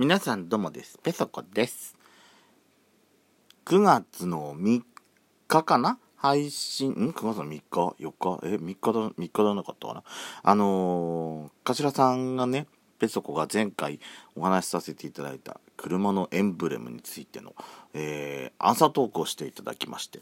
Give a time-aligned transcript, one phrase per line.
[0.00, 0.96] 皆さんどうもです。
[1.02, 1.96] ペソコです。
[3.64, 4.82] 9月の3
[5.48, 5.98] 日かな？
[6.14, 8.38] 配信、ん ?9 月の3日 ?4 日？
[8.44, 10.04] え ?3 日だ、3日だなかったかな？
[10.44, 12.68] あのー、頭さんがね、
[13.00, 13.98] ペソコが前回
[14.36, 17.56] お話しさせていただいた車のエンブレムについての、
[17.92, 20.20] えー、朝トークをしていただきまして、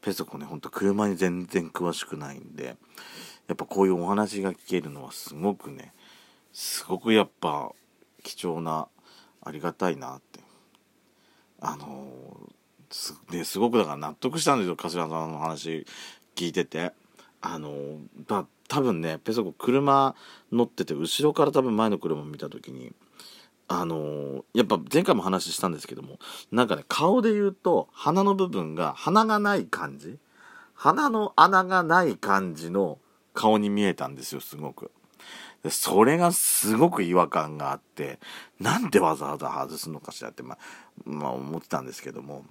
[0.00, 2.78] ペソコね、ほんと車に全然詳しくないんで、
[3.48, 5.92] やっぱこういうお話が聞けるのはすごくね、
[6.54, 7.70] すごくやっぱ
[8.22, 8.88] 貴重な、
[9.42, 10.40] ありがたいなって。
[11.60, 12.48] あの
[12.90, 15.86] す,、ね、すごくだから納得したんですよ、頭さんの話
[16.34, 16.92] 聞いてて。
[17.42, 20.14] あのだ多分ね、ペソコ車
[20.52, 22.92] 乗ってて、後ろから多分前の車見た時に、
[23.66, 26.18] あのやっぱ前回も話したんですけども、
[26.52, 30.18] なんかね、顔で言うと、鼻の部分が、鼻がない感じ？
[30.74, 32.98] 鼻の穴がない感じの
[33.34, 34.90] 顔に見えたんですよ、すごく。
[35.68, 38.18] それがすごく違和感があって、
[38.58, 40.58] なんでわざわざ外すのかしらって、まあ、
[41.04, 42.44] まあ思ってたんですけども、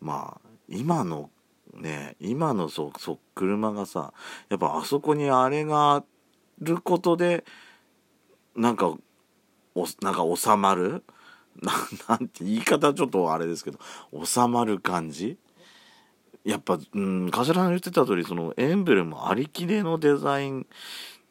[0.00, 1.30] まあ、今の、
[1.74, 4.12] ね、今のそ、そ、車がさ、
[4.50, 6.04] やっぱあそこにあれがあ
[6.60, 7.44] ることで、
[8.54, 8.94] なんか、
[9.74, 11.02] お、なんか収まる？
[11.60, 11.72] な
[12.08, 13.78] なんて言い方ちょっとあれですけど、
[14.24, 15.38] 収まる感じ？
[16.44, 20.66] やっぱ、うん、頭の言ってた通り、そのエンブレムありきれのデザイン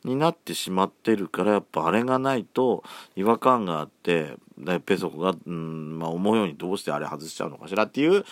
[0.03, 2.83] になってしまってるから、やっぱあれがないと
[3.15, 8.23] 違和感があって、でペソコが、うん、まあ思うようにどうしてあれ外しちゃうのかしらっていう、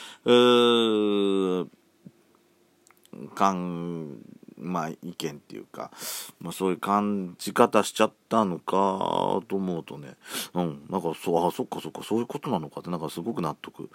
[3.35, 4.17] 感、
[4.57, 5.91] まあ意見っていうか、
[6.39, 10.15] まあそういう感じ方しちゃったのかと思うとね、
[10.53, 13.89] うん、なんかそう、あ、そっかそっか、そういうことなのかって、なんかすごく納得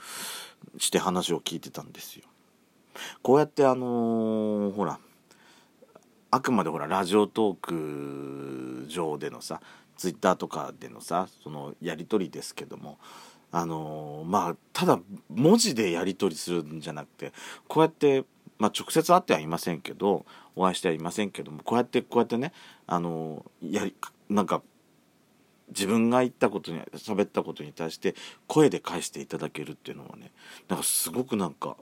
[0.79, 2.25] して話を聞いてたんですよ。
[3.23, 4.99] こうやってあのーほら、
[6.35, 9.61] あくまでほら、ラジオトーク上でのさ、
[9.97, 12.99] ツイッターとかでのさ、そのやりとりですけども、
[13.53, 17.33] あのーまあ、ただ文字でやり取りするんじゃなくて、
[17.69, 18.25] こうやって、
[18.59, 22.53] まあ、直接会ってはいませんけど、お会いしてはいませんけども、こうやって、こうやってね、
[22.89, 23.95] あのーやり、
[24.29, 24.61] なんか、
[25.69, 28.17] 自分が言ったことに、喋ったことに対して、
[28.49, 30.33] 声で返していただけるっていうのはね、
[30.67, 31.77] なんかすごくなんか、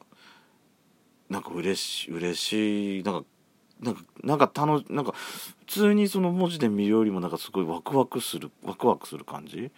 [1.31, 3.27] なんか嬉しい、嬉しい、なんか、
[3.83, 9.73] なんか、なんか楽なんか、普通にその文字で見るよりもなんかすごいワクワクする、ワクワクする感じ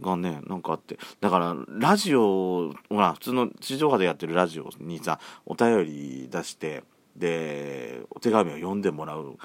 [0.00, 0.98] がね、なんかあって。
[1.20, 6.84] だから、ラジオ、ほら、普通の地上波でやってるラジオにさ、お便り出して、
[7.16, 9.36] で、お手紙を読んでもらうっ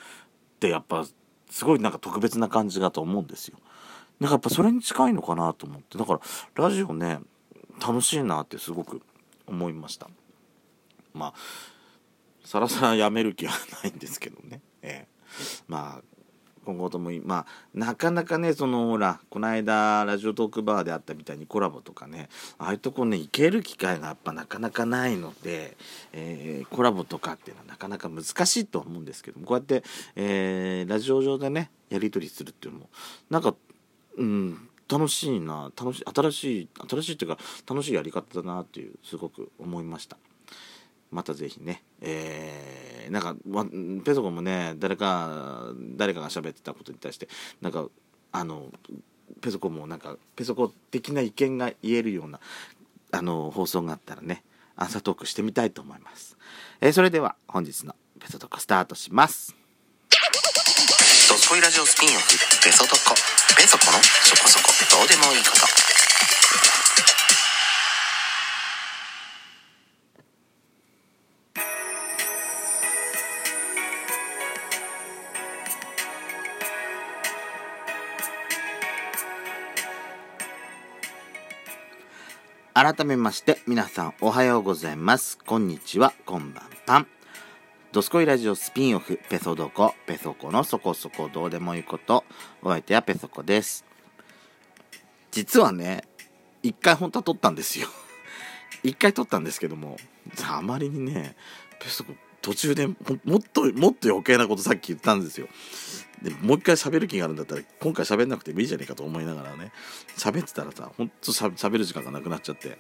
[0.60, 1.06] て、やっぱ、
[1.50, 3.58] すごいなんか特別な感じだと思うんですよ。
[4.20, 5.98] なんかやっぱそれに近いのかなと思って。
[5.98, 6.22] だから、
[6.56, 7.20] ラジオね、
[7.82, 9.02] 楽しいなってすごく
[9.48, 10.10] 思いました。
[11.14, 11.34] まあ、
[12.50, 14.60] さらさらやめる気はないんですけどね。
[14.82, 15.08] ええ、
[15.68, 16.04] まあ、
[16.66, 17.46] 今後とも、まあ、
[17.76, 22.28] なかなかね、その、ほら、この間、ラジオトークバーであったみたいにコラボとかね、
[22.58, 25.78] ああいうとこね、行ける機会がやっぱなかなかないので、
[26.12, 29.84] えーコラボとかっていうのはなかなか難しいとは思うんですけども、こうやって、
[30.16, 32.90] えーラジオ上でね、やり取りするっていうのも、
[33.30, 33.54] なんか、
[34.18, 37.38] うん、楽しいな、楽しい、新しい、新しいっていうか、
[37.70, 40.18] 楽しいやり方だなっていう、すごく思いました。
[41.12, 43.36] またぜひね、えー、なんか、
[44.04, 47.28] ペソコもね、誰か、誰かが喋ってたことに対して、
[47.62, 47.88] なんか、
[48.32, 48.72] あの、
[49.42, 52.40] ペソコもなんか、ペソコ的な意見が言えるような、
[53.12, 54.44] あの、放送があったらね、
[54.76, 56.38] 朝トークしてみたいと思います。
[56.82, 59.56] えーそれでは、本日のペソトークスタートします。
[61.30, 63.14] ドスコイラジオスピンオフペソドコ
[63.56, 65.62] ペソコのそこそこどうでもいいこと
[82.82, 85.38] 改めまして、皆さんおはようございます。
[85.38, 87.08] こんにちは、こんばんぱん。
[87.92, 92.24] ドスコイラジオスピンオフ、ペソドコ、ペソコのそこそこどうでもいいこと、
[92.62, 93.84] お相手はペソコです。
[95.30, 96.06] 実はね、
[96.64, 97.90] 一回本当は撮ったんですよ。
[98.82, 99.98] 一回撮ったんですけども、
[100.50, 101.36] あまりにね、
[101.82, 102.96] ペソコ途中でもっ
[103.54, 105.48] と、もっと余計なことさっき言ったんですよ。
[106.22, 109.72] でもう一回喋る気があるんだったら今回喋んなくてもいいじゃねえかと思いながらね
[110.18, 112.78] 喋ってたらさほんとしゃ喋る時間がなくなっちゃって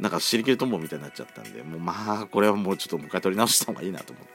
[0.00, 4.30] なんか尻切れとんぼみたいになっちゃったんでもうまあこれはもうちょっともう一回取り直した方がいいなと思って、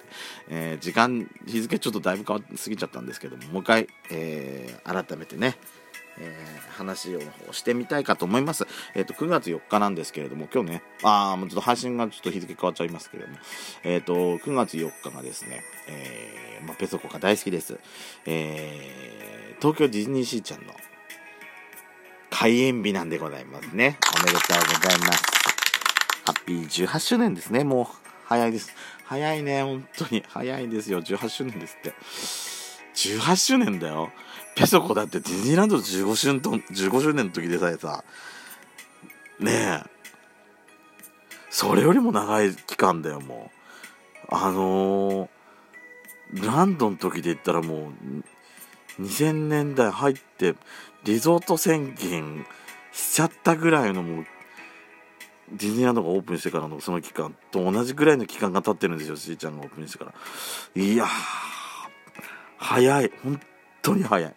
[0.50, 5.58] えー時間日付ちょっとだいぶ変わって過ぎちゃったんですけどももう一回、えー改めてね
[6.20, 7.22] えー話を
[7.52, 8.68] してみたいかと思います。
[8.96, 13.38] えっ、と、9月4日なんですけれども、今日ね、あーもうちょっと配信がちょっと日付変わっちゃいますけれども、
[13.84, 17.80] えっ、と、9月4日がですね、えーまあ、ペソコが大好きです。
[18.26, 20.74] えー東京ディズニーシーちゃんの
[22.30, 23.98] 開園日なんでございますね。
[24.20, 25.24] おめでとうございます。
[26.26, 27.64] ハッピー18周年ですね。
[27.64, 27.86] もう、
[28.26, 28.76] 早いです。
[29.06, 30.24] 早いね、本当に。
[30.28, 31.02] 早いですよ。
[31.02, 31.94] 18周年ですって。
[32.96, 34.12] 18周年だよ。
[34.56, 38.04] ペソコだってディズニーランド15周年15周年の時でさえさ、
[39.40, 39.96] ねえ、
[41.50, 44.26] それよりも長い期間だよ、もう。
[44.30, 47.90] あのー、ランドの時で言ったらも
[49.00, 50.56] う、2000年代入って、
[51.04, 52.46] リゾート宣言
[52.92, 54.26] しちゃったぐらいのもう、
[55.52, 60.14] ディズニーランドがオープンしてからのその期間と同じぐらいの期間が経ってるんですよ、しーちゃんがオープンしてから。
[60.82, 61.08] いやー、
[62.58, 63.12] 早い。
[63.24, 63.40] 本
[63.82, 64.36] 当に早い。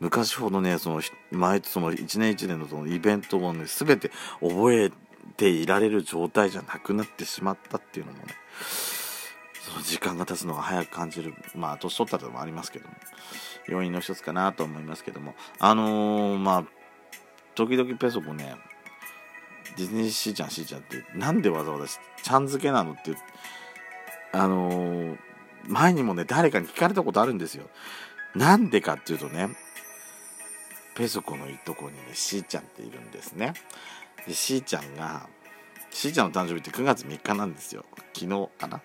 [0.00, 4.10] 昔ほどね、その、前、その1年1年のそのイベントをね、全て
[4.40, 4.92] 覚え
[5.36, 8.34] ていられる状態じゃなくなってしまったっていうのもね、
[9.60, 12.94] その時間が経つのが早く感じる、まあ、年取ったともありますけども、
[13.66, 16.64] 要因の一つかなと思いますけども、あのー、まあ、
[17.54, 18.56] 時々ペソコね、
[19.76, 23.16] ディズニーシーちゃん、シーちゃんって、なんでわざわざちゃん付けなのって、
[24.32, 25.18] あのー、
[25.66, 27.68] 前にもね、誰かに聞かれたことあるんですよ。
[28.34, 29.48] なんでかっていうとね、
[30.94, 33.54] ペソコのいとこにね、しーちゃんっているんですね。
[34.26, 35.28] で、しーちゃんが、
[35.90, 37.84] しーちゃんの誕生日って9月3日なんですよ。
[38.14, 38.80] 昨日かな。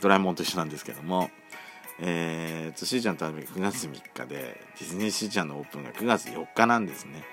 [0.00, 1.30] ドラえもんと一緒なんですけども、
[2.00, 7.24] えーと、しーちゃんの誕生日が9月3日で、ディズニーしーちゃんのオープンが9月4日なんですね。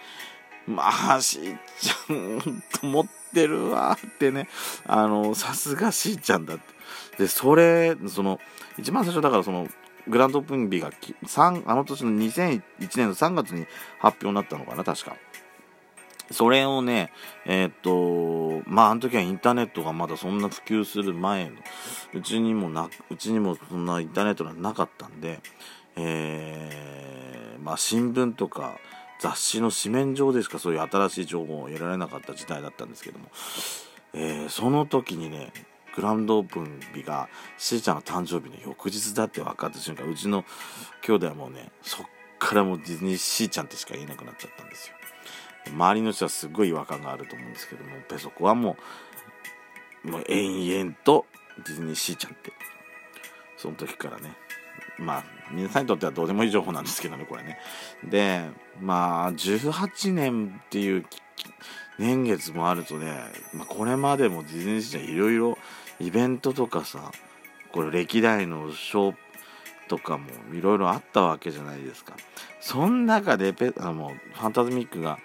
[0.67, 4.47] まあ、しーちゃん、と持ってるわってね、
[4.85, 6.63] あの、さすがしーちゃんだって。
[7.17, 8.39] で、それ、その、
[8.77, 9.67] 一番最初だからその、
[10.07, 10.91] グランドオープン日が
[11.25, 12.61] 3あの年の2001
[12.97, 13.65] 年の3月に
[13.99, 15.15] 発表になったのかな確か。
[16.31, 17.11] それをね
[17.45, 21.57] えー、っとまああの時はインターネットがまだそんな普及する前の
[22.13, 25.41] うちにもなうちにもそんなインターネットがなかったんで
[25.95, 28.77] えー、まあ新聞とか
[29.19, 33.25] 雑誌の紙面上でしかそういう新しい情報を得られなかった時代だったんですけども、
[34.13, 35.51] えー、その時にね
[35.95, 40.43] グランドオープン日がしーちゃんの誕生日の翌日だって分かった瞬間うちの
[41.01, 42.05] 兄弟はもうねそっ
[42.39, 44.95] からもうディズニーしーちゃんってしか言えなくなっちゃったんですよ。
[45.71, 48.75] 周りの人はすごい違和感があると思うんですけどもペソコはも
[50.03, 51.25] うもう延々と
[51.57, 52.51] ディズニーしーちゃんって。
[53.57, 54.35] その時からね。
[54.99, 57.57] まあ皆さんにとってはどうでもいい情報なんですけどねこれね。
[58.03, 58.41] で
[58.81, 61.05] まあ18年っていう
[61.97, 63.13] 年月もあるとね、
[63.53, 65.57] まあ、これまでもディズニーシーちゃんいろいろ
[66.03, 67.11] イベントとかさ
[67.71, 69.15] これ歴代のショー
[69.87, 72.15] とかもいろいろあったわけじゃないですか。
[72.61, 75.19] その中でペあのファンタズミックが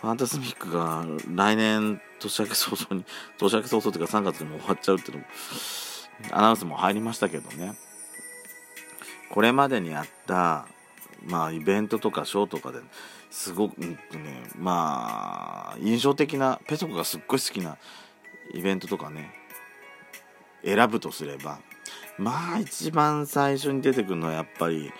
[0.00, 1.04] ファンタズミックが
[1.34, 3.04] 来年年明け早々に
[3.38, 5.26] 年明け早々というか3月にも終わっちゃうっていうのも
[6.32, 7.74] アナウンスも入りましたけどね。
[9.30, 10.66] これまでにあった
[11.26, 12.80] まあイベントとかショーとかで
[13.30, 13.98] すごく、ね、
[14.56, 17.76] まあ印象的なペソコがすっごい好きな
[18.54, 19.34] イベントとかね
[20.64, 21.60] 選ぶとすれば
[22.18, 24.92] まあ一番最初に出てくるのはやっぱり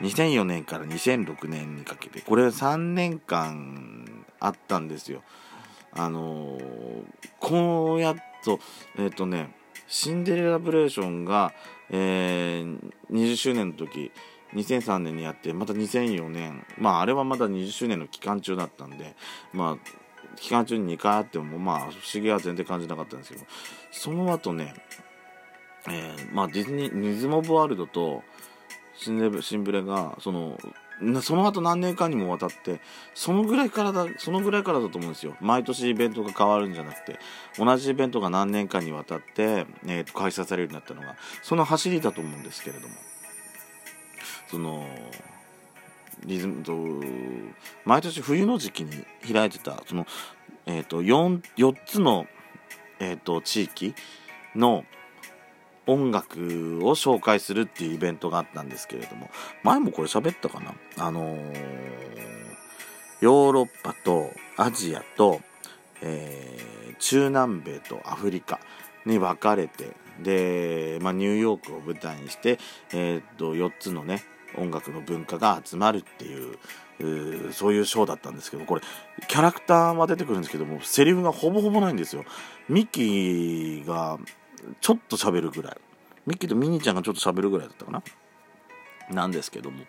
[0.00, 5.22] 2004年から2006年にかけてこれ3年間あったんですよ。
[5.92, 7.04] あのー、
[7.38, 8.58] こうやっと
[8.98, 9.54] えっ、ー、とね
[9.86, 11.52] シンデレラブレーションが、
[11.90, 14.10] えー、20周年の時
[14.54, 19.14] 2003年にやってまた2004年まああれはまだ20周年の期間中だったんで
[19.52, 20.03] まあ
[20.34, 23.44] 期間中に2回あってもまあ不思議は全然感じなかったんですけど
[23.90, 24.74] その後ね
[25.88, 28.22] えー、まあディズニー、ニズモブワールドと
[28.96, 30.58] シンレシンブレが、その、
[31.22, 32.80] その後何年間にもわたって、
[33.14, 35.36] そのぐらいからだ、そのぐらいからだと思うんですよ。
[35.40, 37.18] 毎年イベントが変わるんじゃなくて、
[37.58, 42.94] 同じイベントが何年間にわたって、えー、開催されるようになったのが、その走りだと思うんですけれども、
[44.48, 44.88] その、
[46.24, 46.76] リズムと、
[47.84, 50.06] 毎年冬の時期に開いてた、その、
[50.66, 52.26] え、ー、と、4、4つの、
[52.98, 53.94] えっ、ー、と、地域
[54.54, 54.84] の、
[55.86, 59.28] 音楽を紹介するっていうイベントがあったんですけれども
[59.62, 60.74] 前もこれ喋ったかな？
[60.98, 61.54] あのー、
[63.20, 65.40] ヨーロッパとアジアと、
[66.00, 68.60] えー、中南米とアフリカ
[69.04, 69.90] に分かれて
[70.22, 72.58] で、まあ、ニューヨークを舞台にして、
[72.92, 74.22] えー、っと4つのね
[74.56, 76.58] 音楽の文化が集まるっていう
[77.52, 78.82] そういうショーだったんですけどこれ
[79.26, 82.24] キャラクターは出てくるんですけどもセリフがほぼほぼないんですよ。
[82.68, 84.18] ミッキーが
[84.80, 85.76] ちょっと喋るぐらい。
[86.26, 88.02] ミッキーとミニーちゃんがちょっと喋るぐらいだったかな。
[89.10, 89.84] なんですけども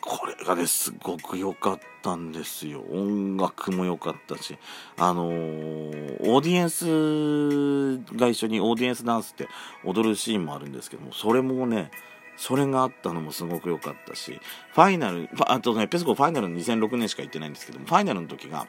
[0.00, 2.84] これがねすごく良かったんですよ。
[2.90, 4.58] 音楽も良かったし
[4.96, 9.48] あのー、オーディエンスが一緒にオーディエンスダンスって
[9.84, 11.90] 踊るシーンもあるんですけどもそれもね
[12.38, 14.40] それがあったのもすごく良かったし、
[14.72, 18.68] ファイナル、あとね、ペスコファイナルの2006年しか行ってないんですけども、ファイナルの時が、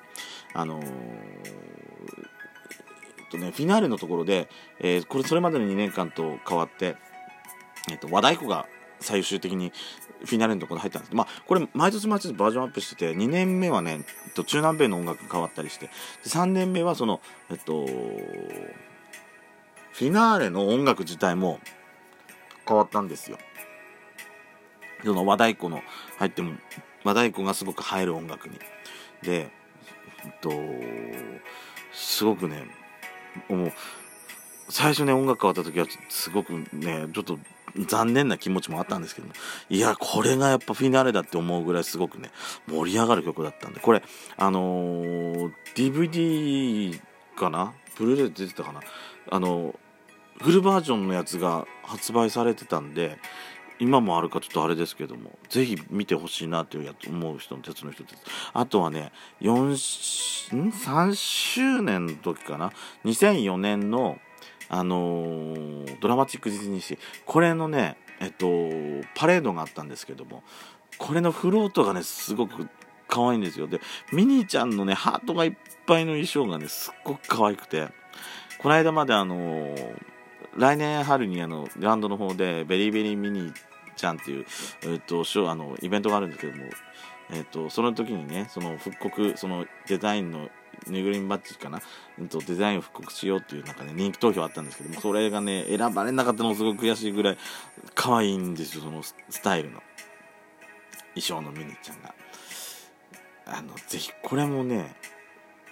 [0.55, 0.87] あのー、え
[3.21, 4.49] っとね、フィナーレのところで、
[4.79, 6.97] えー、これそれまでの2年間と変わって、
[7.91, 8.65] えっと、和太鼓が
[8.99, 9.71] 最終的に
[10.25, 15.91] フィナーレのところで入ったんですけど、まあ、これ毎年毎年バージョンアップしてて、2年目はね、えっと、中南米の音楽が変わったりして、で
[16.25, 17.21] 3年目はその、
[17.51, 21.59] えっと、フィナーレの音楽自体も
[22.67, 23.37] 変わったんですよ。
[25.03, 25.81] その和太鼓の
[26.17, 26.53] 入っても
[27.03, 28.59] 和太鼓がすごく入る音楽に。
[29.21, 29.49] で
[30.23, 30.51] えっと
[31.93, 32.67] すごくね
[33.47, 33.73] もう
[34.69, 37.39] 最初ね音楽変わった時はすごくねちょっと
[37.87, 39.27] 残念な気持ちもあったんですけど
[39.69, 42.31] いやこれがやっぱフィナーレだって思うぐらいすごくね
[42.67, 43.79] 盛り上がる曲だったんで。
[43.79, 44.03] これ
[44.37, 46.99] あのー、DVD
[47.35, 47.73] かな？
[47.97, 48.81] ブルーレイ出てたかな？
[49.29, 49.75] あの
[50.41, 53.19] フルバージョンのやつが発売されてたんで
[53.79, 58.15] 今もあるかちょっとあれですけども、ぜひ見てほしいなというやつ思う人の鉄の人です。
[58.53, 59.53] あとはね、4、
[60.55, 62.71] ん ?3 周年の時かな
[63.05, 64.19] ?2004 年の、
[64.67, 66.99] あのー、ドラマチックディズニーシー。
[67.25, 68.47] これのね、えっと、
[69.15, 70.43] パレードがあったんですけども、
[70.97, 72.67] これのフロートがね、すごく
[73.07, 73.67] 可愛いんですよ。
[73.67, 73.79] で、
[74.11, 75.53] ミニーちゃんのね、ハートがいっ
[75.87, 77.87] ぱいの衣装がね、すっごく可愛くて、
[78.61, 79.95] この間まであのー、
[80.57, 83.53] 来年春にあのランドの方でベリーベリーミニー
[83.99, 84.45] ちゃんっていう、
[84.83, 86.63] えーと、とあのイベントがあるんですけども、
[87.31, 90.49] えーと、その時にねその復刻そのデザインの
[90.87, 91.81] ぬいぐるみバッジかな、
[92.17, 97.37] うん、とデザインを復刻しようっていうなんかね人気投票あったんですけどもそれがね選ばれなかったのすごく悔しいぐらい
[97.95, 99.81] 可愛いんですよそのスタイルの。
[101.15, 102.13] 衣装のミニちゃんが。
[103.45, 104.95] あのぜひこれもね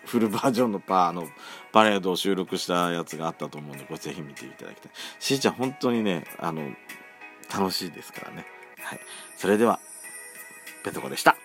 [0.05, 1.27] フルバージョンのパーの
[1.71, 4.91] パレードを収録したやつがあったと思うんでこれぜひ見ていただきたい。
[5.19, 6.63] しーちゃん本当にねあの
[7.51, 8.45] 楽しいですからね。
[8.79, 8.99] はい。
[9.37, 9.79] それでは、
[10.83, 11.37] ペトコでした。